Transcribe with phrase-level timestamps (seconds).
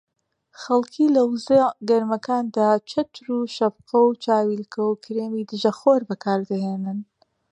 [0.61, 6.99] خەڵکی لە وەرزە گەرمەکاندا چەتر و شەپقە و چاویلکە و کرێمی دژەخۆر بەکاردەهێنن